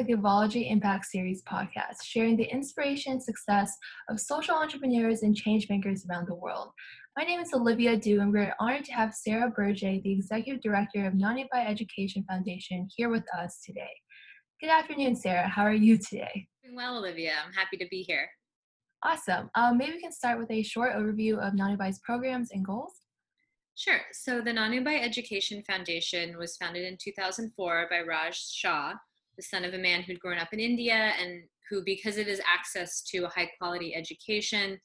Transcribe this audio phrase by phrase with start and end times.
[0.00, 3.70] the Givology Impact Series podcast, sharing the inspiration and success
[4.08, 6.70] of social entrepreneurs and changemakers around the world.
[7.18, 11.06] My name is Olivia Du, and we're honored to have Sarah Berge, the Executive Director
[11.06, 13.90] of Nanubai Education Foundation, here with us today.
[14.62, 15.46] Good afternoon, Sarah.
[15.46, 16.48] How are you today?
[16.64, 17.34] Doing well, Olivia.
[17.44, 18.30] I'm happy to be here.
[19.02, 19.50] Awesome.
[19.54, 22.94] Um, maybe we can start with a short overview of Nanubai's programs and goals.
[23.74, 24.00] Sure.
[24.12, 28.94] So the Nanubai Education Foundation was founded in 2004 by Raj Shah,
[29.40, 32.40] the son of a man who'd grown up in India and who, because of his
[32.40, 34.78] access to a high quality education,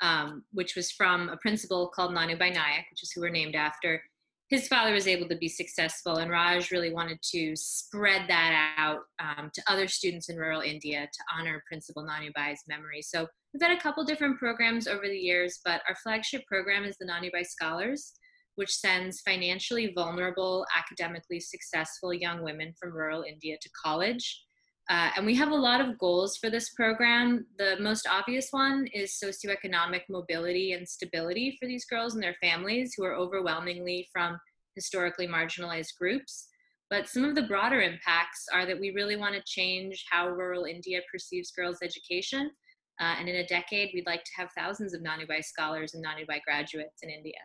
[0.00, 4.00] um, which was from a principal called Nanubai Nayak, which is who we're named after,
[4.48, 9.00] his father was able to be successful, and Raj really wanted to spread that out
[9.18, 13.02] um, to other students in rural India to honor Principal Nanubai's memory.
[13.02, 16.96] So we've had a couple different programs over the years, but our flagship program is
[17.00, 18.12] the Nanubai Scholars,
[18.56, 24.42] which sends financially vulnerable, academically successful young women from rural India to college.
[24.88, 27.44] Uh, and we have a lot of goals for this program.
[27.58, 32.94] The most obvious one is socioeconomic mobility and stability for these girls and their families
[32.96, 34.38] who are overwhelmingly from
[34.76, 36.48] historically marginalized groups.
[36.88, 40.66] But some of the broader impacts are that we really want to change how rural
[40.66, 42.52] India perceives girls' education.
[43.00, 46.40] Uh, and in a decade, we'd like to have thousands of Nanubai scholars and Nanubai
[46.42, 47.40] graduates in India.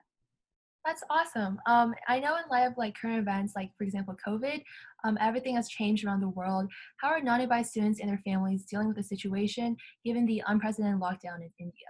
[0.85, 1.59] That's awesome.
[1.67, 4.63] Um, I know in light of like current events, like for example COVID,
[5.03, 6.69] um, everything has changed around the world.
[6.97, 11.41] How are Nanubai students and their families dealing with the situation given the unprecedented lockdown
[11.41, 11.87] in India?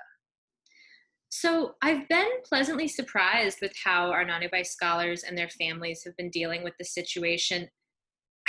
[1.29, 6.29] So I've been pleasantly surprised with how our Nanubai scholars and their families have been
[6.29, 7.69] dealing with the situation.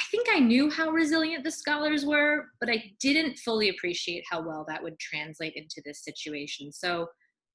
[0.01, 4.43] I think I knew how resilient the scholars were, but I didn't fully appreciate how
[4.43, 6.73] well that would translate into this situation.
[6.73, 7.07] So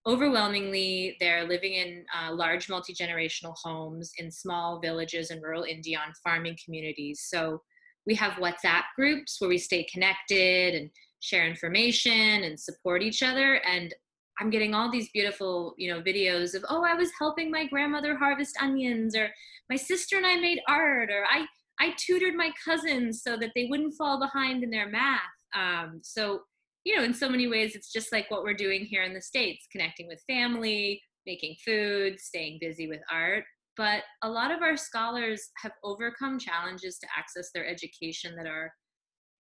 [0.07, 5.99] overwhelmingly, they're living in uh, large multi generational homes in small villages in rural India
[5.99, 7.25] on farming communities.
[7.27, 7.61] So
[8.05, 13.55] we have WhatsApp groups where we stay connected and share information and support each other.
[13.65, 13.93] And
[14.39, 18.15] I'm getting all these beautiful, you know, videos of, oh, I was helping my grandmother
[18.15, 19.29] harvest onions, or
[19.69, 21.45] my sister and I made art, or I
[21.79, 25.19] I tutored my cousins so that they wouldn't fall behind in their math.
[25.55, 26.41] Um, so
[26.87, 29.21] you know, in so many ways, it's just like what we're doing here in the
[29.21, 33.43] States, connecting with family, making food, staying busy with art.
[33.75, 38.71] But a lot of our scholars have overcome challenges to access their education that are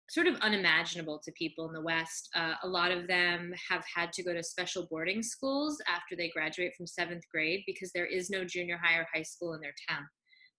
[0.07, 2.29] sort of unimaginable to people in the West.
[2.35, 6.29] Uh, a lot of them have had to go to special boarding schools after they
[6.29, 9.73] graduate from seventh grade because there is no junior high or high school in their
[9.90, 10.06] town.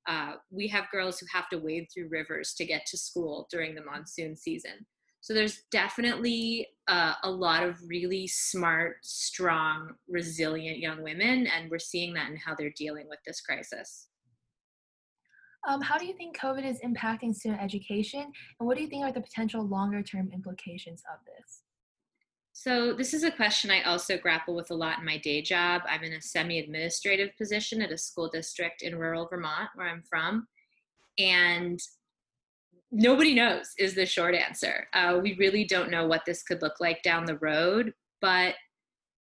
[0.09, 3.77] Uh, we have girls who have to wade through rivers to get to school during
[3.77, 4.85] the monsoon season.
[5.23, 11.79] So there's definitely uh, a lot of really smart, strong, resilient young women, and we're
[11.79, 14.09] seeing that in how they're dealing with this crisis.
[15.69, 18.23] Um, how do you think COVID is impacting student education,
[18.59, 21.61] and what do you think are the potential longer term implications of this?
[22.53, 25.83] So, this is a question I also grapple with a lot in my day job.
[25.89, 30.03] I'm in a semi administrative position at a school district in rural Vermont, where I'm
[30.03, 30.49] from.
[31.17, 31.79] And
[32.93, 34.87] nobody knows is the short answer.
[34.93, 38.55] Uh, we really don't know what this could look like down the road, but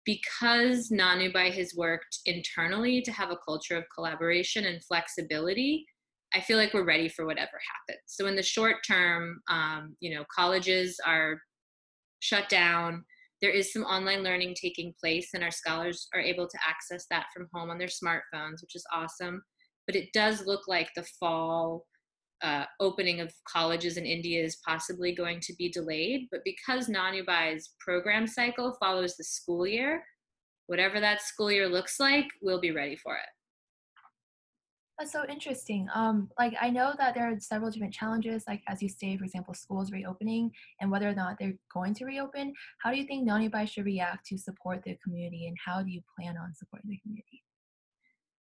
[0.07, 5.87] because Nanubai has worked internally to have a culture of collaboration and flexibility,
[6.35, 8.03] I feel like we're ready for whatever happens.
[8.07, 11.39] So in the short term, um, you know, colleges are
[12.21, 13.05] shut down.
[13.43, 17.27] There is some online learning taking place, and our scholars are able to access that
[17.35, 19.43] from home on their smartphones, which is awesome.
[19.87, 21.85] But it does look like the fall
[22.43, 26.29] uh, opening of colleges in India is possibly going to be delayed.
[26.31, 30.03] But because Nanubai's program cycle follows the school year,
[30.67, 33.29] whatever that school year looks like, we'll be ready for it.
[35.01, 35.89] That's so interesting.
[35.95, 39.25] Um, like I know that there are several different challenges, like as you say, for
[39.25, 42.53] example, schools reopening and whether or not they're going to reopen.
[42.83, 46.03] How do you think Nanubai should react to support the community, and how do you
[46.15, 47.43] plan on supporting the community?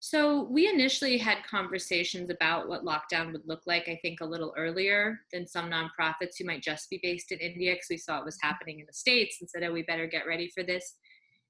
[0.00, 4.54] So we initially had conversations about what lockdown would look like, I think, a little
[4.56, 8.24] earlier than some nonprofits who might just be based in India because we saw it
[8.24, 10.94] was happening in the States and said, oh, we better get ready for this.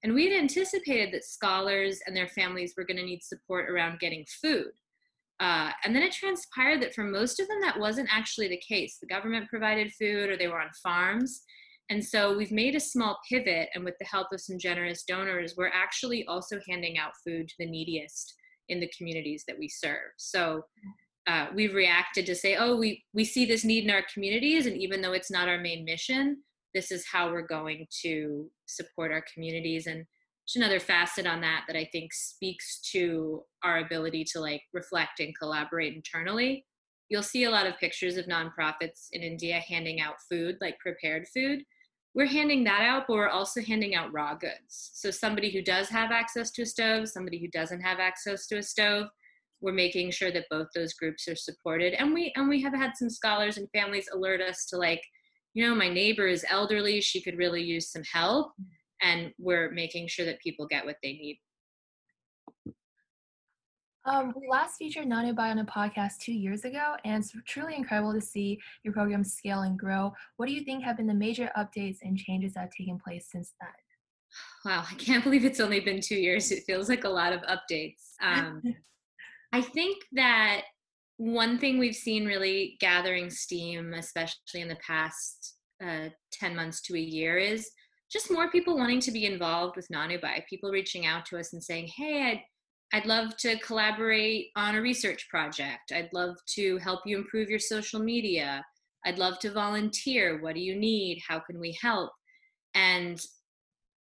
[0.03, 4.00] And we had anticipated that scholars and their families were going to need support around
[4.00, 4.71] getting food.
[5.41, 8.97] Uh, and then it transpired that for most of them, that wasn't actually the case.
[8.99, 11.43] The government provided food or they were on farms.
[11.91, 15.55] And so we've made a small pivot, and with the help of some generous donors,
[15.56, 18.35] we're actually also handing out food to the neediest
[18.69, 20.12] in the communities that we serve.
[20.17, 20.62] So
[21.26, 24.76] uh, we've reacted to say, oh, we, we see this need in our communities, and
[24.76, 26.43] even though it's not our main mission,
[26.75, 29.87] this is how we're going to support our communities.
[29.87, 30.05] And
[30.47, 35.21] just another facet on that that I think speaks to our ability to like reflect
[35.21, 36.64] and collaborate internally.
[37.11, 41.26] you'll see a lot of pictures of nonprofits in India handing out food, like prepared
[41.35, 41.61] food.
[42.19, 44.91] We're handing that out, but we're also handing out raw goods.
[44.94, 48.59] So somebody who does have access to a stove, somebody who doesn't have access to
[48.59, 49.06] a stove,
[49.61, 51.94] we're making sure that both those groups are supported.
[51.94, 55.00] And we and we have had some scholars and families alert us to like,
[55.55, 58.49] you know, my neighbor is elderly, she could really use some help.
[58.61, 58.64] Mm.
[59.00, 61.38] And we're making sure that people get what they need.
[64.05, 68.15] Um, we last featured Nanubai on a podcast two years ago, and it's truly incredible
[68.15, 70.12] to see your program scale and grow.
[70.37, 73.27] What do you think have been the major updates and changes that have taken place
[73.31, 73.71] since then?
[74.65, 76.50] Wow, I can't believe it's only been two years.
[76.50, 78.15] It feels like a lot of updates.
[78.23, 78.62] Um,
[79.53, 80.62] I think that
[81.17, 86.95] one thing we've seen really gathering steam, especially in the past uh, 10 months to
[86.95, 87.71] a year, is
[88.11, 91.62] just more people wanting to be involved with Nanubai, people reaching out to us and
[91.62, 92.43] saying, hey, I'd
[92.93, 95.93] I'd love to collaborate on a research project.
[95.93, 98.64] I'd love to help you improve your social media.
[99.05, 100.40] I'd love to volunteer.
[100.40, 101.23] What do you need?
[101.26, 102.11] How can we help?
[102.75, 103.20] And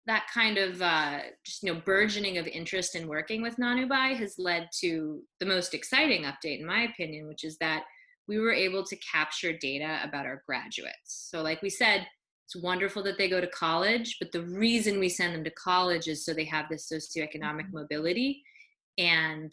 [0.06, 4.34] that kind of uh, just you know burgeoning of interest in working with Nanubai has
[4.38, 7.84] led to the most exciting update, in my opinion, which is that
[8.28, 11.28] we were able to capture data about our graduates.
[11.30, 12.06] So, like we said,
[12.46, 16.06] it's wonderful that they go to college, but the reason we send them to college
[16.06, 17.78] is so they have this socioeconomic mm-hmm.
[17.78, 18.42] mobility
[18.98, 19.52] and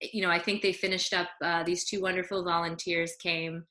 [0.00, 3.64] you know i think they finished up uh, these two wonderful volunteers came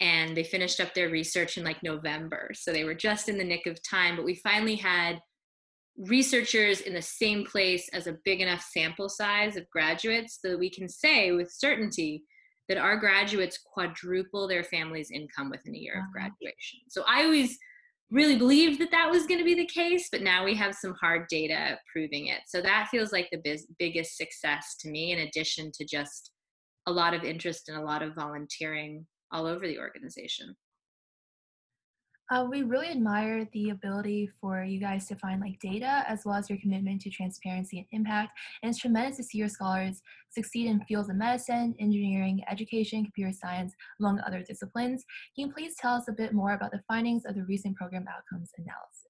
[0.00, 2.50] and they finished up their research in like november.
[2.54, 5.20] So they were just in the nick of time but we finally had
[5.98, 10.58] researchers in the same place as a big enough sample size of graduates so that
[10.58, 12.24] we can say with certainty
[12.68, 16.80] that our graduates quadruple their family's income within a year of graduation.
[16.88, 17.58] So i always
[18.10, 20.94] really believed that that was going to be the case, but now we have some
[21.00, 22.40] hard data proving it.
[22.46, 26.30] So that feels like the biz- biggest success to me, in addition to just
[26.86, 30.54] a lot of interest and a lot of volunteering all over the organization.
[32.28, 36.34] Uh, we really admire the ability for you guys to find like data as well
[36.34, 38.36] as your commitment to transparency and impact.
[38.62, 43.32] And it's tremendous to see your scholars succeed in fields of medicine, engineering, education, computer
[43.32, 45.04] science, among other disciplines.
[45.36, 48.06] Can you please tell us a bit more about the findings of the recent program
[48.08, 49.06] outcomes analysis?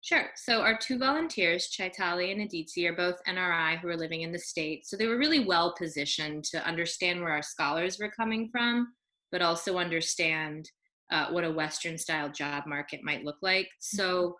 [0.00, 0.30] Sure.
[0.34, 4.38] So our two volunteers, Chaitali and Aditi, are both NRI who are living in the
[4.38, 4.86] state.
[4.86, 8.94] So they were really well positioned to understand where our scholars were coming from,
[9.30, 10.68] but also understand
[11.10, 13.66] uh, what a Western style job market might look like.
[13.66, 13.96] Mm-hmm.
[13.96, 14.36] So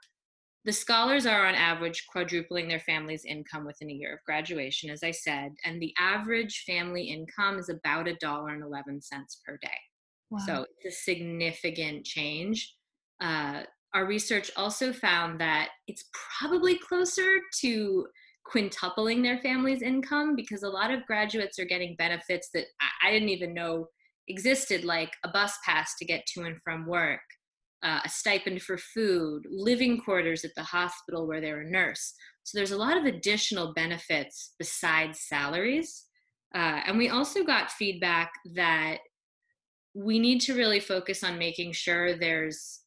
[0.64, 5.02] the scholars are on average quadrupling their family's income within a year of graduation, as
[5.02, 9.56] I said, and the average family income is about a dollar and 11 cents per
[9.62, 9.68] day.
[10.30, 10.38] Wow.
[10.44, 12.74] So it's a significant change.
[13.20, 13.62] Uh,
[13.94, 16.04] our research also found that it's
[16.38, 18.06] probably closer to
[18.52, 23.12] quintupling their family's income because a lot of graduates are getting benefits that I, I
[23.12, 23.88] didn't even know
[24.28, 27.20] existed like a bus pass to get to and from work,
[27.82, 32.14] uh, a stipend for food, living quarters at the hospital where they're a nurse.
[32.44, 36.06] So there's a lot of additional benefits besides salaries.
[36.54, 38.98] Uh, and we also got feedback that
[39.94, 42.80] we need to really focus on making sure there's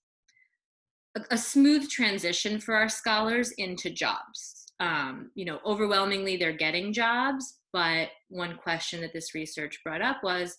[1.15, 4.65] a, a smooth transition for our scholars into jobs.
[4.79, 10.17] Um, you know, overwhelmingly they're getting jobs, but one question that this research brought up
[10.23, 10.57] was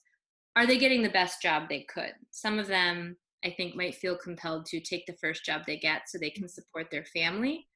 [0.56, 2.12] are they getting the best job they could?
[2.30, 6.08] Some of them, I think, might feel compelled to take the first job they get
[6.08, 7.66] so they can support their family.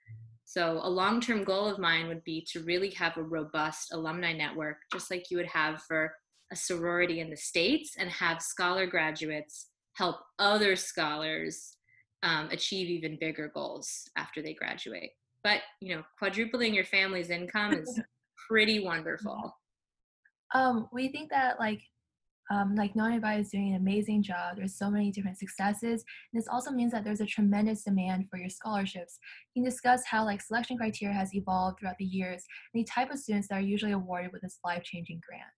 [0.44, 4.32] So, a long term goal of mine would be to really have a robust alumni
[4.32, 6.14] network, just like you would have for
[6.52, 11.76] a sorority in the States, and have scholar graduates help other scholars
[12.22, 15.10] um, achieve even bigger goals after they graduate.
[15.42, 18.00] But, you know, quadrupling your family's income is
[18.48, 19.56] pretty wonderful.
[20.54, 21.80] Um, we think that like
[22.50, 24.56] um, like Bai is doing an amazing job.
[24.56, 26.04] There's so many different successes.
[26.32, 29.18] And this also means that there's a tremendous demand for your scholarships.
[29.54, 33.10] You can discuss how like selection criteria has evolved throughout the years and the type
[33.10, 35.50] of students that are usually awarded with this life-changing grant.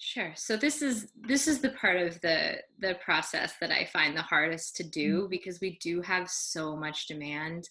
[0.00, 0.32] Sure.
[0.36, 4.22] So this is this is the part of the the process that I find the
[4.22, 5.30] hardest to do mm-hmm.
[5.30, 7.68] because we do have so much demand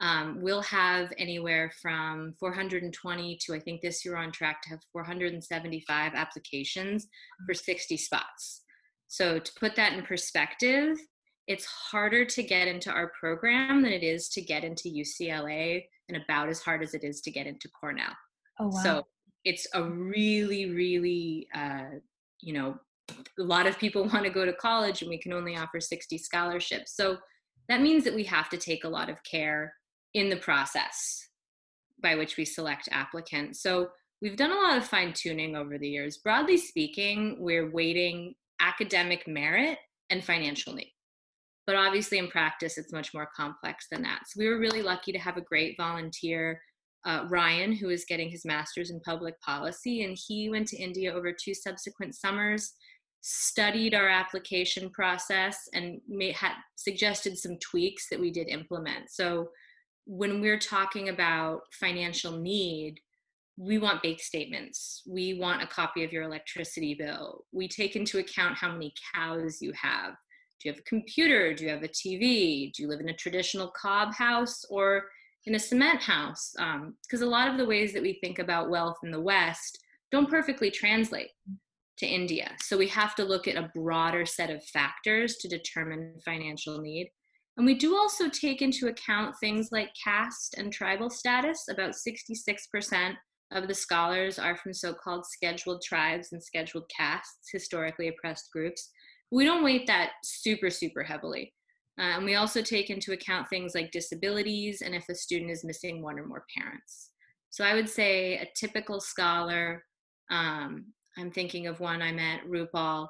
[0.00, 4.70] um, we'll have anywhere from 420 to I think this year we're on track to
[4.70, 7.06] have 475 applications
[7.46, 8.62] for 60 spots.
[9.08, 10.98] So to put that in perspective,
[11.46, 16.22] it's harder to get into our program than it is to get into UCLA and
[16.22, 18.14] about as hard as it is to get into Cornell.
[18.58, 18.82] Oh, wow.
[18.82, 19.06] So
[19.44, 22.00] it's a really, really, uh,
[22.40, 22.76] you know,
[23.38, 26.18] a lot of people want to go to college and we can only offer 60
[26.18, 26.96] scholarships.
[26.96, 27.16] So
[27.68, 29.72] that means that we have to take a lot of care
[30.16, 31.28] in the process
[32.02, 33.62] by which we select applicants.
[33.62, 33.88] So
[34.22, 36.16] we we've done a lot of fine tuning over the years.
[36.16, 40.94] Broadly speaking, we're weighting academic merit and financial need.
[41.66, 44.20] But obviously, in practice, it's much more complex than that.
[44.26, 46.62] So we were really lucky to have a great volunteer,
[47.04, 50.04] uh, Ryan, who is getting his master's in public policy.
[50.04, 52.72] And he went to India over two subsequent summers,
[53.20, 56.00] studied our application process, and
[56.34, 59.10] had suggested some tweaks that we did implement.
[59.10, 59.48] So
[60.06, 63.00] when we're talking about financial need,
[63.58, 65.02] we want bank statements.
[65.06, 67.44] We want a copy of your electricity bill.
[67.52, 70.12] We take into account how many cows you have.
[70.60, 71.54] Do you have a computer?
[71.54, 72.72] Do you have a TV?
[72.72, 75.04] Do you live in a traditional cob house or
[75.44, 76.52] in a cement house?
[76.54, 79.78] Because um, a lot of the ways that we think about wealth in the West
[80.12, 81.30] don't perfectly translate
[81.98, 82.52] to India.
[82.60, 87.10] So we have to look at a broader set of factors to determine financial need.
[87.56, 91.64] And we do also take into account things like caste and tribal status.
[91.70, 93.14] About 66%
[93.52, 98.90] of the scholars are from so called scheduled tribes and scheduled castes, historically oppressed groups.
[99.30, 101.54] We don't weight that super, super heavily.
[101.98, 105.64] Uh, and we also take into account things like disabilities and if a student is
[105.64, 107.12] missing one or more parents.
[107.48, 109.82] So I would say a typical scholar,
[110.30, 113.08] um, I'm thinking of one I met, Rupal,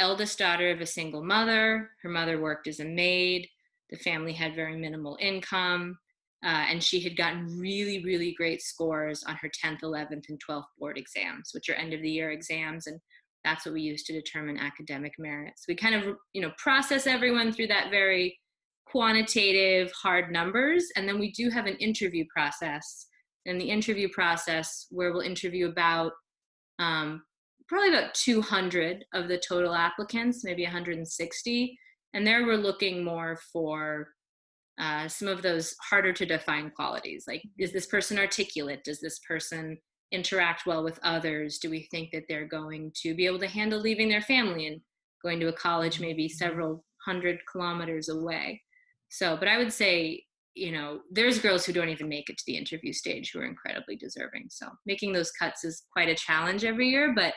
[0.00, 1.90] eldest daughter of a single mother.
[2.02, 3.46] Her mother worked as a maid.
[3.90, 5.98] The family had very minimal income.
[6.42, 10.64] Uh, and she had gotten really, really great scores on her 10th, 11th, and 12th
[10.78, 12.86] board exams, which are end of the year exams.
[12.86, 12.98] And
[13.44, 15.54] that's what we use to determine academic merit.
[15.56, 18.38] So we kind of, you know, process everyone through that very
[18.86, 20.86] quantitative, hard numbers.
[20.96, 23.06] And then we do have an interview process.
[23.46, 26.12] And the interview process where we'll interview about
[26.78, 27.22] um,
[27.68, 31.78] probably about 200 of the total applicants, maybe 160.
[32.14, 34.08] And there we're looking more for
[34.80, 38.82] uh, some of those harder to define qualities like is this person articulate?
[38.84, 39.76] Does this person
[40.10, 41.58] interact well with others?
[41.58, 44.80] Do we think that they're going to be able to handle leaving their family and
[45.22, 48.62] going to a college maybe several hundred kilometers away?
[49.10, 50.24] So but i would say
[50.54, 53.44] you know there's girls who don't even make it to the interview stage who are
[53.44, 54.46] incredibly deserving.
[54.50, 57.34] So making those cuts is quite a challenge every year but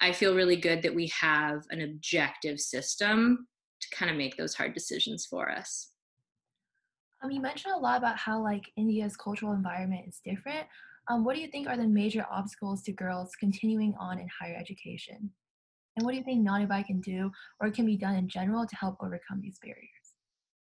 [0.00, 3.46] i feel really good that we have an objective system
[3.80, 5.90] to kind of make those hard decisions for us
[7.22, 10.66] um, you mentioned a lot about how like India's cultural environment is different.
[11.08, 14.56] Um, what do you think are the major obstacles to girls continuing on in higher
[14.56, 15.30] education?
[15.96, 18.76] And what do you think Nanubai can do or can be done in general to
[18.76, 19.88] help overcome these barriers?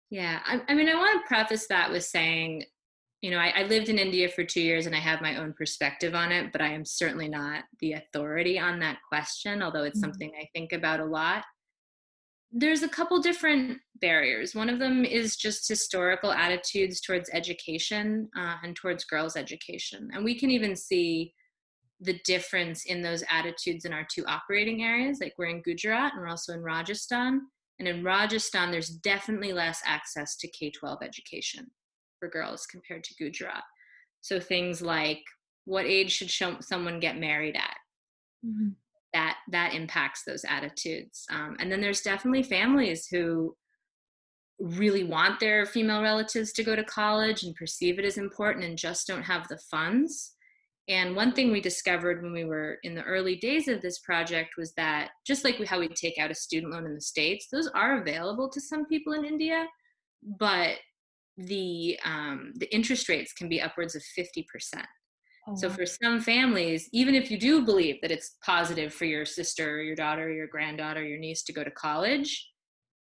[0.10, 2.66] Yeah, I, I mean, I want to preface that with saying,
[3.22, 5.54] you know, I, I lived in India for two years and I have my own
[5.54, 10.00] perspective on it, but I am certainly not the authority on that question, although it's
[10.00, 10.12] mm-hmm.
[10.12, 11.44] something I think about a lot
[12.52, 14.54] there's a couple different barriers.
[14.54, 20.10] One of them is just historical attitudes towards education uh, and towards girls' education.
[20.14, 21.34] And we can even see
[22.02, 25.20] the difference in those attitudes in our two operating areas.
[25.22, 27.42] Like we're in Gujarat and we're also in Rajasthan.
[27.80, 31.68] And in Rajasthan, there's definitely less access to K 12 education
[32.20, 33.64] for girls compared to Gujarat.
[34.20, 35.22] So things like
[35.66, 36.32] what age should
[36.64, 37.78] someone get married at?
[38.46, 38.72] Mm-hmm
[39.14, 43.56] that that impacts those attitudes um, and then there's definitely families who
[44.60, 48.78] really want their female relatives to go to college and perceive it as important and
[48.78, 50.34] just don't have the funds
[50.88, 54.52] and one thing we discovered when we were in the early days of this project
[54.58, 57.68] was that just like how we take out a student loan in the states those
[57.76, 59.66] are available to some people in india
[60.40, 60.78] but
[61.38, 64.46] the um, the interest rates can be upwards of 50%
[65.48, 69.26] Oh, so for some families, even if you do believe that it's positive for your
[69.26, 72.50] sister, or your daughter, your granddaughter, your niece to go to college,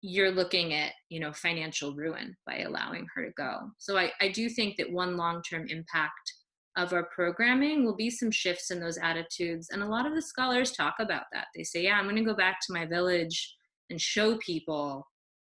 [0.01, 3.69] you're looking at you know financial ruin by allowing her to go.
[3.77, 6.33] So I, I do think that one long-term impact
[6.77, 9.69] of our programming will be some shifts in those attitudes.
[9.71, 11.47] And a lot of the scholars talk about that.
[11.55, 13.55] They say, yeah, I'm going to go back to my village
[13.89, 15.05] and show people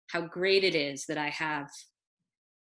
[0.09, 1.69] how great it is that I have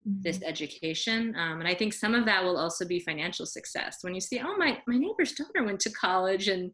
[0.05, 0.49] this mm-hmm.
[0.49, 3.97] education um, and i think some of that will also be financial success.
[4.01, 6.71] When you see oh my my neighbor's daughter went to college and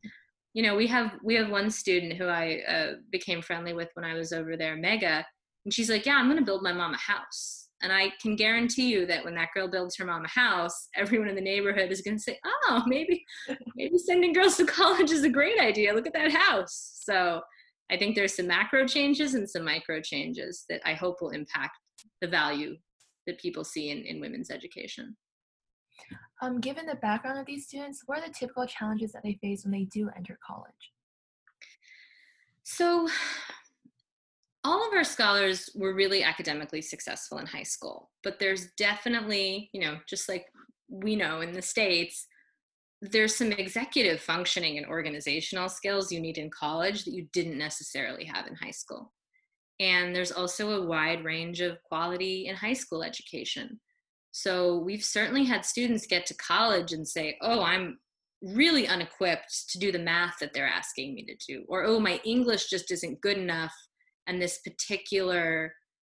[0.54, 4.06] you know we have we have one student who i uh, became friendly with when
[4.06, 5.26] i was over there mega
[5.66, 7.70] and she's like yeah i'm going to build my mom a house.
[7.84, 11.30] And i can guarantee you that when that girl builds her mom a house everyone
[11.30, 13.24] in the neighborhood is going to say oh maybe
[13.76, 15.94] maybe sending girls to college is a great idea.
[15.94, 17.00] Look at that house.
[17.02, 17.42] So
[17.90, 21.78] i think there's some macro changes and some micro changes that i hope will impact
[22.22, 22.76] the value
[23.28, 25.16] that people see in, in women's education.
[26.42, 29.64] Um, given the background of these students, what are the typical challenges that they face
[29.64, 30.72] when they do enter college?
[32.64, 33.08] So,
[34.64, 39.82] all of our scholars were really academically successful in high school, but there's definitely, you
[39.82, 40.46] know, just like
[40.88, 42.28] we know in the States,
[43.02, 48.26] there's some executive functioning and organizational skills you need in college that you didn't necessarily
[48.26, 49.12] have in high school.
[49.82, 53.82] And there's also a wide range of quality in high school education.
[54.32, 57.98] So we've certainly had students get to college and say, oh, I'm
[58.42, 61.66] really unequipped to do the math that they're asking me to do.
[61.68, 63.74] Or, oh, my English just isn't good enough.
[64.28, 65.74] And this particular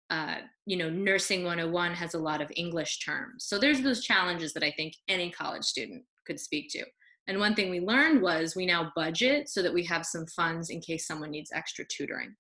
[0.09, 3.45] uh, you know, nursing 101 has a lot of English terms.
[3.45, 6.85] So there's those challenges that I think any college student could speak to.
[7.27, 10.69] And one thing we learned was we now budget so that we have some funds
[10.69, 12.35] in case someone needs extra tutoring.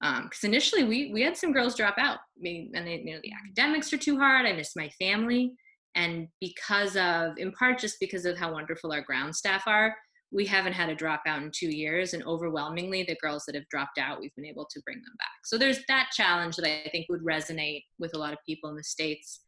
[0.00, 3.20] Because um, initially we we had some girls drop out, mean, and they, you know
[3.22, 4.44] the academics are too hard.
[4.44, 5.54] I miss my family,
[5.94, 9.94] and because of, in part, just because of how wonderful our ground staff are,
[10.32, 12.12] we haven't had a dropout in two years.
[12.12, 15.28] And overwhelmingly the girls that have dropped out we've been able to bring them back.
[15.44, 18.76] So there's that challenge that i think would resonate with a lot of people in
[18.76, 19.40] the states.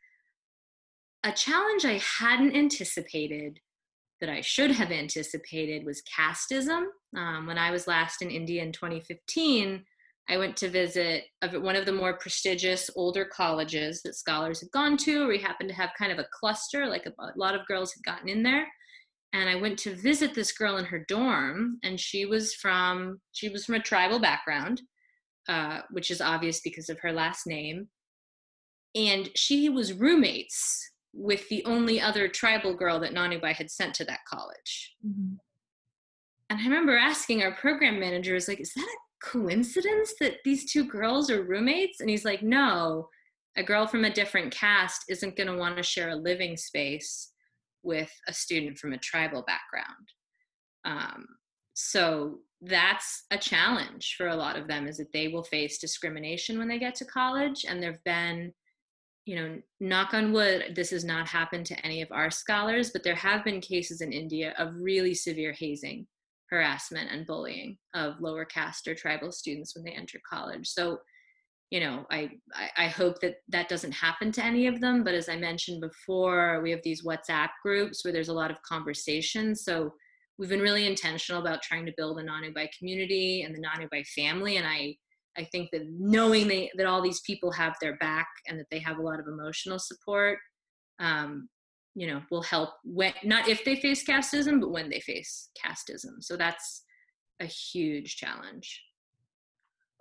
[1.24, 3.58] A challenge i hadn't anticipated
[4.20, 6.84] that i should have anticipated was casteism.
[7.16, 9.84] Um, when i was last in india in 2015
[10.28, 14.96] i went to visit one of the more prestigious older colleges that scholars had gone
[14.96, 17.92] to we happened to have kind of a cluster like a, a lot of girls
[17.92, 18.66] had gotten in there
[19.36, 23.48] and I went to visit this girl in her dorm, and she was from she
[23.48, 24.80] was from a tribal background,
[25.48, 27.88] uh, which is obvious because of her last name,
[28.94, 34.04] and she was roommates with the only other tribal girl that Nanubai had sent to
[34.04, 34.94] that college.
[35.06, 35.34] Mm-hmm.
[36.48, 40.70] And I remember asking our program manager, "Is like, is that a coincidence that these
[40.70, 43.08] two girls are roommates?" And he's like, "No."
[43.58, 47.32] A girl from a different caste isn't going to want to share a living space
[47.82, 50.08] with a student from a tribal background.
[50.84, 51.26] Um,
[51.72, 56.58] so that's a challenge for a lot of them is that they will face discrimination
[56.58, 57.64] when they get to college.
[57.68, 58.52] And there have been,
[59.24, 63.02] you know, knock on wood, this has not happened to any of our scholars, but
[63.02, 66.06] there have been cases in India of really severe hazing,
[66.50, 70.68] harassment, and bullying of lower caste or tribal students when they enter college.
[70.68, 70.98] So
[71.70, 75.14] you know I, I, I hope that that doesn't happen to any of them but
[75.14, 79.54] as i mentioned before we have these whatsapp groups where there's a lot of conversation
[79.54, 79.92] so
[80.38, 84.56] we've been really intentional about trying to build a nanubai community and the nanubai family
[84.58, 84.94] and i
[85.36, 88.78] i think that knowing they, that all these people have their back and that they
[88.78, 90.38] have a lot of emotional support
[90.98, 91.48] um,
[91.96, 96.20] you know will help when not if they face casteism but when they face casteism
[96.20, 96.84] so that's
[97.40, 98.82] a huge challenge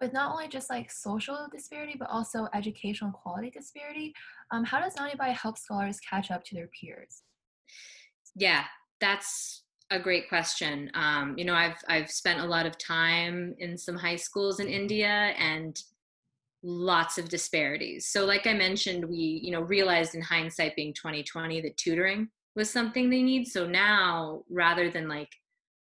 [0.01, 4.13] with not only just like social disparity, but also educational quality disparity.
[4.51, 7.23] Um, how does Nanubai help scholars catch up to their peers?
[8.35, 8.65] Yeah,
[8.99, 10.91] that's a great question.
[10.93, 14.67] Um, you know, I've I've spent a lot of time in some high schools in
[14.67, 15.81] India and
[16.65, 18.07] lots of disparities.
[18.07, 22.71] So like I mentioned, we, you know, realized in hindsight being 2020 that tutoring was
[22.71, 23.45] something they need.
[23.45, 25.29] So now rather than like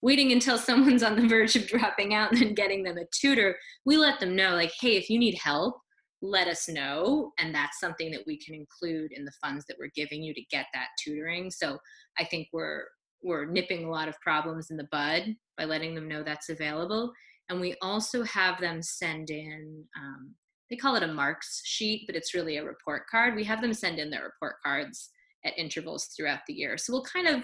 [0.02, 3.56] waiting until someone's on the verge of dropping out and then getting them a tutor
[3.86, 5.76] we let them know like hey if you need help
[6.22, 9.92] let us know and that's something that we can include in the funds that we're
[9.96, 11.78] giving you to get that tutoring so
[12.20, 12.84] i think we're
[13.24, 15.24] we're nipping a lot of problems in the bud
[15.58, 17.12] by letting them know that's available
[17.50, 20.34] and we also have them send in um,
[20.70, 23.74] they call it a marks sheet but it's really a report card we have them
[23.74, 25.10] send in their report cards
[25.46, 27.44] at intervals throughout the year so we'll kind of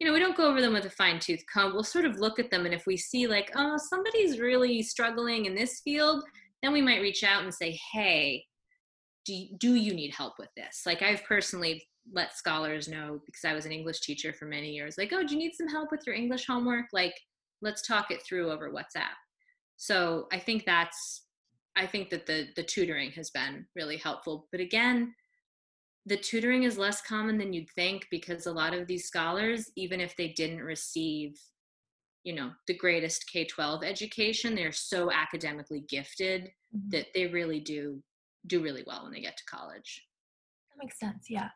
[0.00, 1.72] you know, we don't go over them with a fine tooth comb.
[1.72, 5.46] We'll sort of look at them, and if we see like, oh, somebody's really struggling
[5.46, 6.24] in this field,
[6.62, 8.44] then we might reach out and say, hey,
[9.24, 10.82] do, do you need help with this?
[10.84, 14.96] Like, I've personally let scholars know because I was an English teacher for many years,
[14.98, 16.86] like, oh, do you need some help with your English homework?
[16.92, 17.14] Like,
[17.62, 19.14] let's talk it through over WhatsApp.
[19.76, 21.22] So I think that's,
[21.76, 24.48] I think that the the tutoring has been really helpful.
[24.50, 25.14] But again,
[26.06, 30.00] the tutoring is less common than you'd think because a lot of these scholars even
[30.00, 31.40] if they didn't receive
[32.24, 36.90] you know the greatest k-12 education they're so academically gifted mm-hmm.
[36.90, 38.02] that they really do
[38.46, 40.04] do really well when they get to college
[40.70, 41.48] that makes sense yeah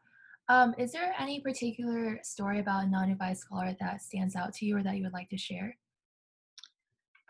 [0.51, 4.79] um, is there any particular story about a Nanubai scholar that stands out to you
[4.79, 5.77] or that you would like to share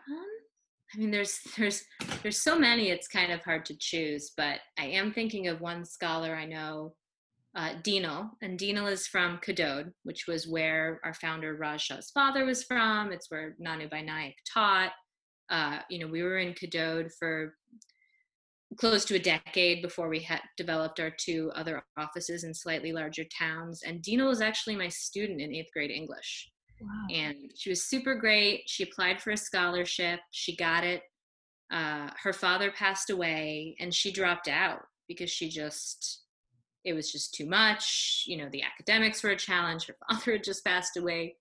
[0.09, 0.25] um,
[0.93, 1.83] I mean, there's there's
[2.23, 2.89] there's so many.
[2.89, 6.95] It's kind of hard to choose, but I am thinking of one scholar I know
[7.55, 12.45] uh, Dinal, and Dinal is from Kadod, which was where our founder Raj Shah's father
[12.45, 13.11] was from.
[13.11, 14.91] It's where Nanubai Naik taught.
[15.49, 17.55] Uh, you know, we were in Kadod for
[18.77, 23.25] close to a decade before we had developed our two other offices in slightly larger
[23.37, 23.81] towns.
[23.83, 26.51] And Dinal was actually my student in eighth grade English.
[26.81, 27.07] Wow.
[27.13, 28.63] And she was super great.
[28.67, 30.19] She applied for a scholarship.
[30.31, 31.03] She got it.
[31.71, 36.23] Uh, her father passed away, and she dropped out because she just
[36.85, 38.23] it was just too much.
[38.25, 39.87] You know, the academics were a challenge.
[39.87, 41.35] Her father had just passed away.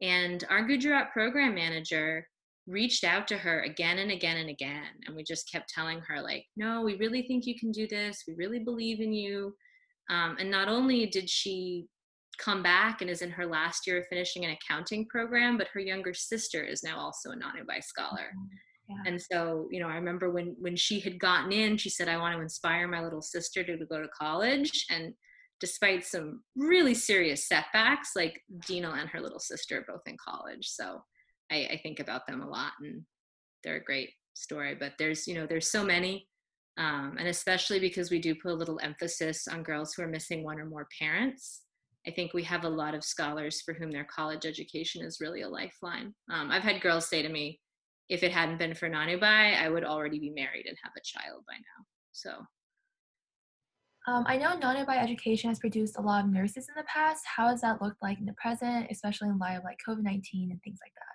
[0.00, 2.26] And our Gujarat program manager
[2.66, 4.86] reached out to her again and again and again.
[5.06, 8.24] And we just kept telling her, like, no, we really think you can do this.
[8.26, 9.54] We really believe in you.
[10.10, 11.86] Um, and not only did she
[12.38, 15.80] come back and is in her last year of finishing an accounting program, but her
[15.80, 18.32] younger sister is now also a Nanubai scholar.
[18.36, 18.56] Mm-hmm.
[18.88, 19.02] Yeah.
[19.06, 22.18] And so, you know, I remember when when she had gotten in, she said, "I
[22.18, 25.14] want to inspire my little sister to, to go to college." And
[25.60, 30.68] despite some really serious setbacks, like Dina and her little sister are both in college.
[30.68, 31.02] So
[31.50, 33.02] I, I think about them a lot, and
[33.62, 34.74] they're a great story.
[34.74, 36.28] But there's, you know, there's so many
[36.76, 40.42] um, and especially because we do put a little emphasis on girls who are missing
[40.42, 41.62] one or more parents.
[42.06, 45.42] I think we have a lot of scholars for whom their college education is really
[45.42, 46.14] a lifeline.
[46.30, 47.60] Um, I've had girls say to me,
[48.08, 51.44] if it hadn't been for Nanubai, I would already be married and have a child
[51.46, 51.84] by now.
[52.12, 52.30] So.
[54.06, 57.24] Um, I know Nanubai education has produced a lot of nurses in the past.
[57.24, 60.50] How has that looked like in the present, especially in light of like COVID 19
[60.50, 61.14] and things like that?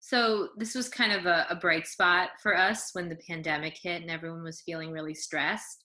[0.00, 4.00] So this was kind of a, a, bright spot for us when the pandemic hit
[4.00, 5.84] and everyone was feeling really stressed.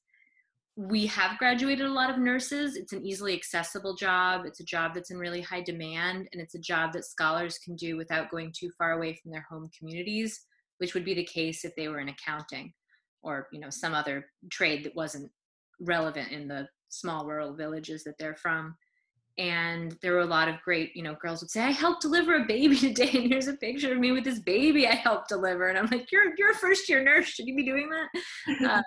[0.75, 2.75] We have graduated a lot of nurses.
[2.75, 4.45] It's an easily accessible job.
[4.45, 7.75] It's a job that's in really high demand, and it's a job that scholars can
[7.75, 10.41] do without going too far away from their home communities,
[10.79, 12.73] which would be the case if they were in accounting
[13.23, 15.31] or you know some other trade that wasn't
[15.79, 18.75] relevant in the small rural villages that they're from
[19.39, 22.35] and there were a lot of great you know girls would say i helped deliver
[22.35, 25.69] a baby today and here's a picture of me with this baby i helped deliver
[25.69, 28.81] and i'm like you're you're a first year nurse should you be doing that uh,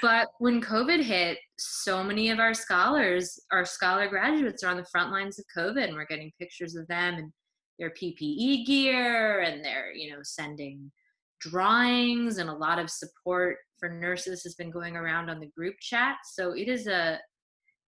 [0.00, 4.86] but when covid hit so many of our scholars our scholar graduates are on the
[4.90, 7.32] front lines of covid and we're getting pictures of them and
[7.78, 10.90] their ppe gear and they're you know sending
[11.42, 15.74] drawings and a lot of support for nurses has been going around on the group
[15.80, 16.16] chat.
[16.24, 17.18] So it is a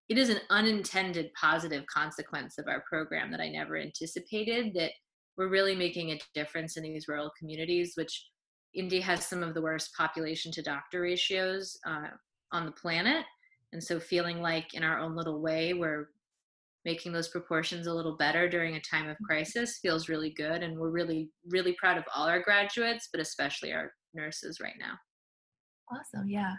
[0.08, 4.92] it is an unintended positive consequence of our program that I never anticipated that
[5.38, 8.26] we're really making a difference in these rural communities, which
[8.74, 12.08] India has some of the worst population to doctor ratios uh,
[12.52, 13.26] on the planet.
[13.74, 16.10] And so feeling like in our own little way, we're
[16.86, 20.64] making those proportions a little better during a time of crisis feels really good.
[20.64, 24.94] And we're really, really proud of all our graduates, but especially our nurses right now.
[25.92, 26.28] Awesome.
[26.28, 26.56] Yeah.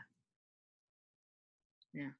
[1.94, 2.10] Yeah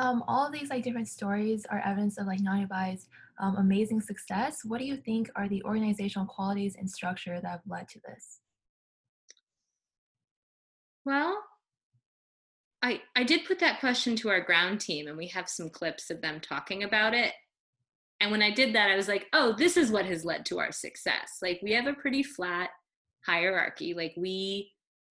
[0.00, 3.06] um, all of these like different stories are evidence of like Nanubai's
[3.38, 4.60] um, amazing success.
[4.64, 8.40] What do you think are the organizational qualities and structure that have led to this?
[11.10, 11.42] Well,
[12.82, 16.08] I I did put that question to our ground team, and we have some clips
[16.08, 17.32] of them talking about it.
[18.20, 20.60] And when I did that, I was like, oh, this is what has led to
[20.60, 21.38] our success.
[21.42, 22.70] Like we have a pretty flat
[23.26, 23.92] hierarchy.
[23.92, 24.70] Like we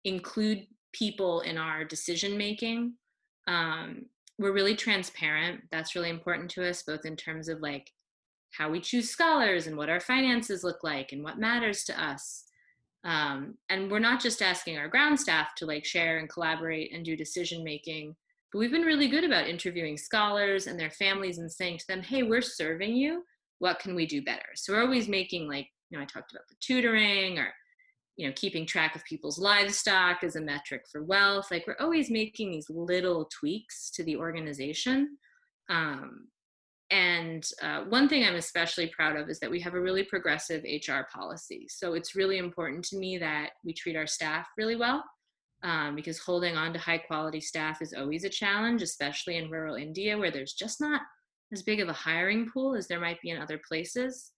[0.04, 2.94] include people in our decision making.
[3.48, 4.06] Um,
[4.38, 5.62] we're really transparent.
[5.72, 7.90] That's really important to us, both in terms of like
[8.52, 12.44] how we choose scholars and what our finances look like and what matters to us.
[13.04, 17.04] Um, and we're not just asking our ground staff to like share and collaborate and
[17.04, 18.14] do decision making,
[18.52, 22.02] but we've been really good about interviewing scholars and their families and saying to them,
[22.02, 23.22] hey, we're serving you.
[23.58, 24.48] What can we do better?
[24.54, 27.52] So we're always making like, you know, I talked about the tutoring or
[28.16, 32.10] you know keeping track of people's livestock as a metric for wealth like we're always
[32.10, 35.16] making these little tweaks to the organization
[35.70, 36.26] um,
[36.90, 40.64] and uh, one thing i'm especially proud of is that we have a really progressive
[40.64, 45.04] hr policy so it's really important to me that we treat our staff really well
[45.62, 49.76] um, because holding on to high quality staff is always a challenge especially in rural
[49.76, 51.02] india where there's just not
[51.52, 54.32] as big of a hiring pool as there might be in other places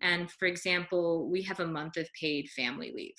[0.00, 3.14] and for example, we have a month of paid family leave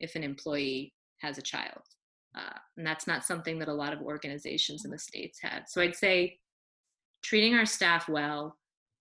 [0.00, 1.82] if an employee has a child.
[2.34, 5.64] Uh, and that's not something that a lot of organizations in the States had.
[5.68, 6.38] So I'd say
[7.22, 8.56] treating our staff well,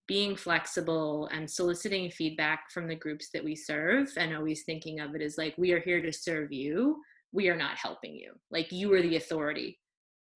[0.07, 5.15] being flexible, and soliciting feedback from the groups that we serve, and always thinking of
[5.15, 7.01] it as like, we are here to serve you.
[7.31, 8.33] We are not helping you.
[8.51, 9.79] Like, you are the authority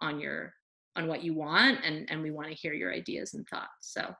[0.02, 0.54] on your
[0.98, 4.14] on what you want and and we want to hear your ideas and thoughts so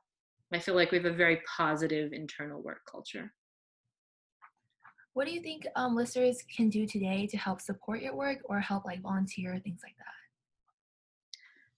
[0.54, 3.32] I feel like we have a very positive internal work culture.
[5.14, 8.60] What do you think um, listeners can do today to help support your work or
[8.60, 10.06] help like volunteer, things like that?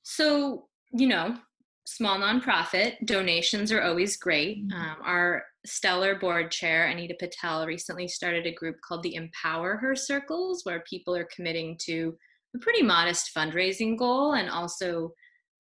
[0.04, 1.38] So, you know,
[1.86, 4.67] small nonprofit donations are always great.
[4.67, 4.80] Mm-hmm.
[4.80, 9.96] Um, our stellar board chair, Anita Patel, recently started a group called the Empower Her
[9.96, 12.15] Circles, where people are committing to
[12.56, 15.12] a pretty modest fundraising goal and also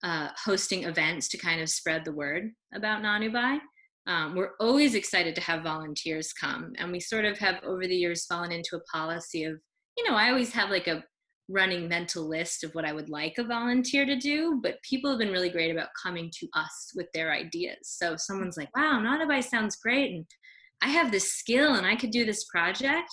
[0.03, 3.59] uh, hosting events to kind of spread the word about Nanubai.
[4.05, 7.95] Um, we're always excited to have volunteers come, and we sort of have over the
[7.95, 9.57] years fallen into a policy of,
[9.97, 11.03] you know, I always have like a
[11.53, 15.19] running mental list of what I would like a volunteer to do, but people have
[15.19, 17.77] been really great about coming to us with their ideas.
[17.83, 20.25] So if someone's like, wow, Nanubai sounds great and
[20.81, 23.11] I have this skill and I could do this project,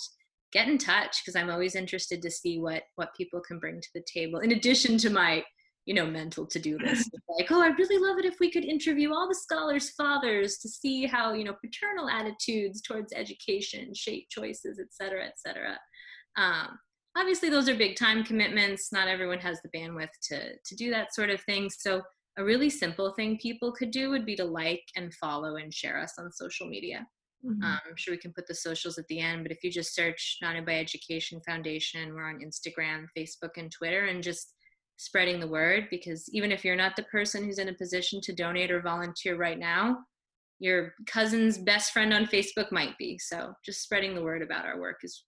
[0.52, 3.88] get in touch because I'm always interested to see what what people can bring to
[3.94, 5.44] the table in addition to my
[5.86, 9.12] you know mental to-do list like oh i'd really love it if we could interview
[9.12, 14.78] all the scholars fathers to see how you know paternal attitudes towards education shape choices
[14.78, 15.78] et cetera et cetera
[16.36, 16.78] um,
[17.20, 18.92] obviously those are big time commitments.
[18.92, 21.68] Not everyone has the bandwidth to to do that sort of thing.
[21.70, 22.02] So
[22.38, 26.00] a really simple thing people could do would be to like and follow and share
[26.00, 27.06] us on social media.
[27.42, 27.64] Mm-hmm.
[27.64, 29.94] um, i'm sure we can put the socials at the end but if you just
[29.94, 34.52] search Nanubai education foundation we're on instagram facebook and twitter and just
[34.98, 38.34] spreading the word because even if you're not the person who's in a position to
[38.34, 39.96] donate or volunteer right now
[40.60, 43.18] your cousin's best friend on facebook might be.
[43.18, 45.24] So just spreading the word about our work is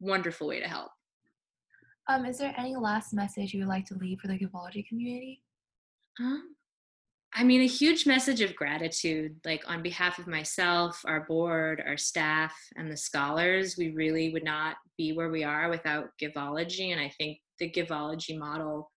[0.00, 0.90] wonderful way to help
[2.10, 5.42] um, is there any last message you would like to leave for the Givology community?
[6.18, 6.56] Um,
[7.32, 11.96] I mean, a huge message of gratitude, like on behalf of myself, our board, our
[11.96, 13.76] staff, and the scholars.
[13.78, 18.36] We really would not be where we are without Givology, and I think the Givology
[18.36, 18.90] model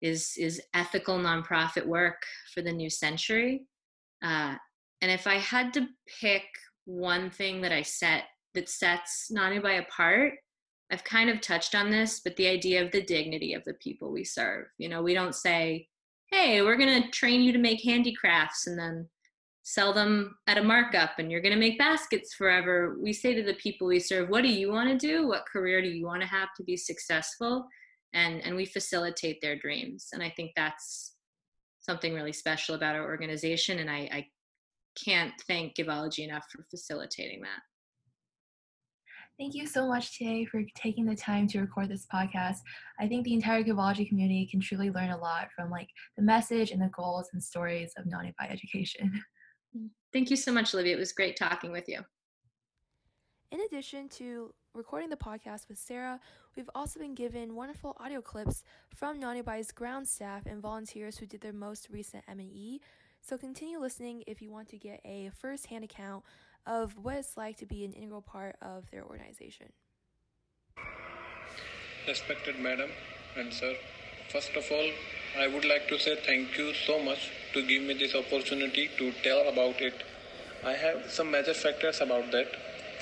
[0.00, 2.20] is is ethical nonprofit work
[2.52, 3.66] for the new century.
[4.24, 4.56] Uh,
[5.00, 5.86] and if I had to
[6.20, 6.42] pick
[6.84, 8.24] one thing that I set
[8.54, 10.34] that sets Nanubai apart,
[10.92, 14.12] I've kind of touched on this, but the idea of the dignity of the people
[14.12, 14.66] we serve.
[14.76, 15.88] You know, we don't say,
[16.30, 19.08] hey, we're going to train you to make handicrafts and then
[19.62, 22.98] sell them at a markup and you're going to make baskets forever.
[23.00, 25.26] We say to the people we serve, what do you want to do?
[25.26, 27.66] What career do you want to have to be successful?
[28.12, 30.08] And, and we facilitate their dreams.
[30.12, 31.14] And I think that's
[31.80, 33.78] something really special about our organization.
[33.78, 34.26] And I, I
[35.02, 37.60] can't thank Givology enough for facilitating that.
[39.42, 42.58] Thank you so much today for taking the time to record this podcast.
[43.00, 46.70] I think the entire Givology community can truly learn a lot from like the message
[46.70, 49.20] and the goals and stories of Nanubai education.
[49.74, 50.94] Mm, thank you so much, Olivia.
[50.94, 52.00] It was great talking with you.
[53.50, 56.20] In addition to recording the podcast with Sarah,
[56.54, 61.40] we've also been given wonderful audio clips from Nanubai's ground staff and volunteers who did
[61.40, 62.82] their most recent M&E.
[63.22, 66.22] So continue listening if you want to get a first-hand account
[66.66, 69.72] of what it's like to be an integral part of their organization.
[72.06, 72.90] Respected Madam
[73.36, 73.74] and Sir,
[74.30, 74.90] first of all,
[75.38, 79.12] I would like to say thank you so much to give me this opportunity to
[79.22, 79.94] tell about it.
[80.64, 82.48] I have some major factors about that.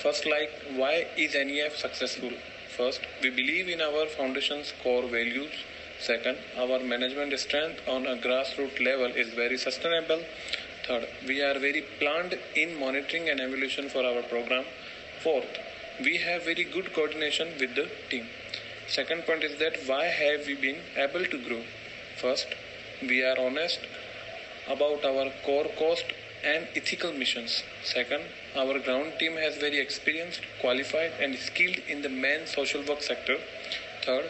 [0.01, 2.31] First, like why is NEF successful?
[2.77, 5.51] First, we believe in our foundation's core values.
[5.99, 10.21] Second, our management strength on a grassroots level is very sustainable
[10.87, 14.65] Third, we are very planned in monitoring and evaluation for our program.
[15.21, 15.57] Fourth,
[15.99, 18.27] we have very good coordination with the team.
[18.87, 21.61] Second point is that why have we been able to grow?
[22.17, 22.47] First,
[23.01, 23.79] we are honest
[24.67, 26.05] about our core cost
[26.43, 27.63] and ethical missions.
[27.83, 28.23] Second,
[28.55, 33.37] our ground team has very experienced, qualified, and skilled in the main social work sector.
[34.03, 34.25] Third,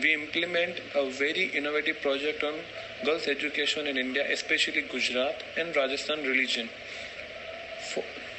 [0.00, 2.54] we implement a very innovative project on
[3.04, 6.68] girls' education in India, especially Gujarat and Rajasthan religion.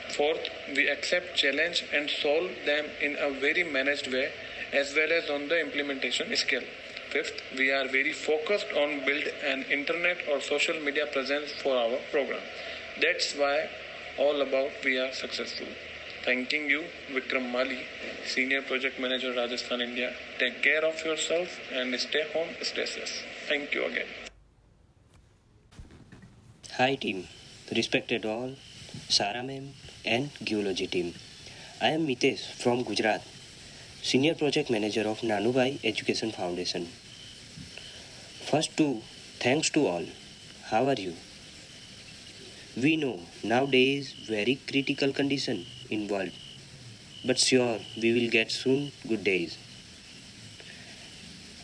[0.09, 4.31] Fourth, we accept challenge and solve them in a very managed way
[4.73, 6.63] as well as on the implementation scale.
[7.09, 11.97] Fifth, we are very focused on build an internet or social media presence for our
[12.11, 12.41] program.
[13.01, 13.69] That's why
[14.17, 15.67] all about we are successful.
[16.25, 17.79] Thanking you, Vikram Mali,
[18.25, 20.13] Senior Project Manager, Rajasthan, India.
[20.39, 23.23] Take care of yourself and stay home, stay safe.
[23.47, 24.26] Thank you again.
[26.77, 27.27] Hi team,
[27.75, 28.51] respected all,
[29.09, 29.73] Sarah ma'am
[30.05, 31.15] and Givology team.
[31.81, 33.23] I am Mitesh from Gujarat,
[34.03, 36.87] Senior Project Manager of Nanubai Education Foundation.
[38.51, 39.01] First to
[39.39, 40.05] thanks to all.
[40.65, 41.15] How are you?
[42.75, 46.29] We know nowadays very critical condition in world,
[47.25, 49.57] but sure we will get soon good days.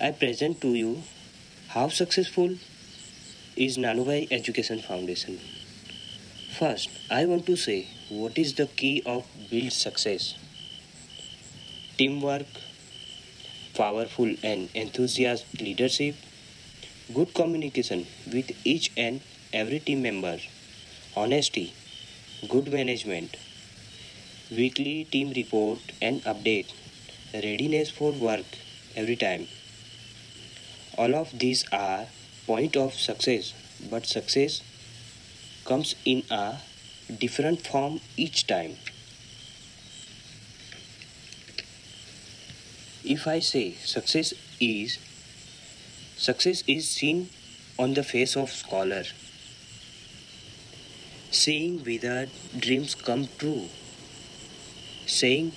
[0.02, 1.04] I present to you
[1.68, 2.58] how successful
[3.56, 5.40] is Nanubai Education Foundation.
[6.58, 10.36] First, I want to say what is the key of build success.
[11.98, 12.48] Teamwork,
[13.76, 16.16] powerful and enthusiastic leadership,
[17.14, 20.40] good communication with each and every team member,
[21.16, 21.74] honesty,
[22.50, 23.38] good management,
[24.52, 26.74] weekly team report and update,
[27.34, 28.46] readiness for work
[28.96, 29.48] every time.
[30.98, 32.08] All of these are
[32.48, 33.54] point of success
[33.90, 34.62] but success
[35.66, 36.56] comes in a
[37.20, 38.76] different form each time
[43.04, 44.98] if i say success is
[46.18, 47.30] success is seen
[47.78, 49.04] on the face of scholar.
[51.32, 52.28] Seeing whether
[52.58, 53.68] dreams come true.
[55.08, 55.52] Saying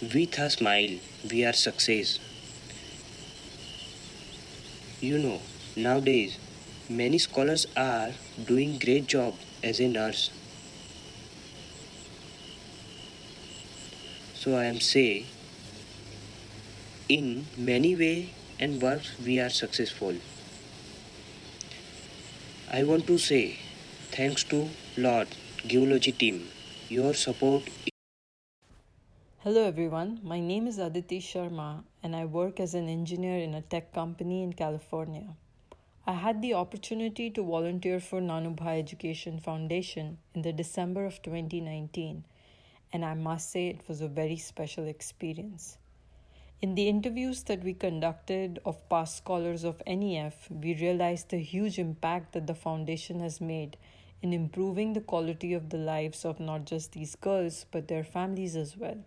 [0.00, 0.98] with a smile
[1.30, 2.18] we are success.
[5.00, 5.40] You know,
[5.82, 6.38] nowadays
[6.88, 8.10] many scholars are
[8.46, 10.30] doing great job as a nurse.
[14.34, 15.26] So I am say
[17.08, 20.14] in many way and works we are successful.
[22.72, 23.58] I want to say
[24.12, 25.28] thanks to Lord
[25.66, 26.48] Givology team.
[26.88, 27.62] Your support
[29.42, 33.62] Hello everyone, my name is Aditi Sharma and I work as an engineer in a
[33.62, 35.34] tech company in California.
[36.10, 42.24] I had the opportunity to volunteer for Nanubai Education Foundation in the December of 2019
[42.92, 45.78] and I must say it was a very special experience.
[46.60, 51.78] In the interviews that we conducted of past scholars of NEF, we realized the huge
[51.78, 53.76] impact that the foundation has made
[54.20, 58.56] in improving the quality of the lives of not just these girls but their families
[58.56, 58.98] as well.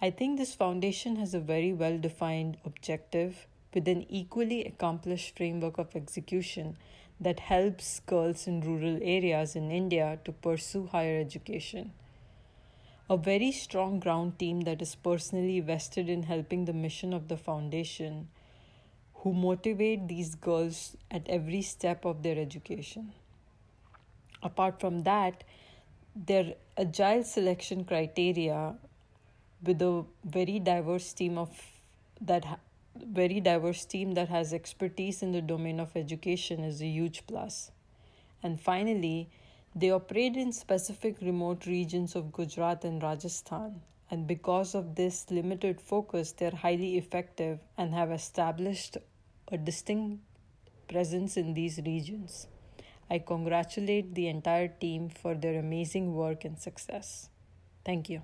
[0.00, 5.78] I think this foundation has a very well defined objective with an equally accomplished framework
[5.78, 6.76] of execution
[7.20, 11.92] that helps girls in rural areas in India to pursue higher education
[13.10, 17.36] a very strong ground team that is personally vested in helping the mission of the
[17.36, 18.28] foundation,
[19.14, 23.12] who motivate these girls at every step of their education.
[24.42, 25.42] Apart from that,
[26.14, 28.74] their agile selection criteria
[29.62, 31.50] with a very diverse team of
[32.20, 32.58] that ha-
[33.06, 37.70] very diverse team that has expertise in the domain of education is a huge plus.
[38.42, 39.30] And finally,
[39.74, 43.80] they operate in specific remote regions of Gujarat and Rajasthan,
[44.10, 48.96] and because of this limited focus, they're highly effective and have established
[49.52, 50.22] a distinct
[50.88, 52.46] presence in these regions.
[53.10, 57.30] I congratulate the entire team for their amazing work and success.
[57.84, 58.22] Thank you.